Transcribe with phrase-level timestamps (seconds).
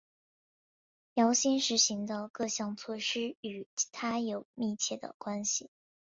[1.13, 5.69] 姚兴实行的各项措施与他有密切的关系。